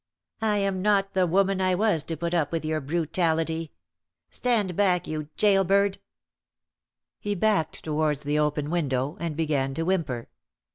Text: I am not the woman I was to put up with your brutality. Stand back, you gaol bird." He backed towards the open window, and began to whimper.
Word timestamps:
I 0.41 0.57
am 0.57 0.81
not 0.81 1.13
the 1.13 1.27
woman 1.27 1.61
I 1.61 1.75
was 1.75 2.03
to 2.05 2.17
put 2.17 2.33
up 2.33 2.51
with 2.51 2.65
your 2.65 2.81
brutality. 2.81 3.71
Stand 4.31 4.75
back, 4.75 5.05
you 5.07 5.29
gaol 5.37 5.63
bird." 5.63 5.99
He 7.19 7.35
backed 7.35 7.83
towards 7.83 8.23
the 8.23 8.39
open 8.39 8.71
window, 8.71 9.15
and 9.19 9.37
began 9.37 9.75
to 9.75 9.83
whimper. 9.83 10.27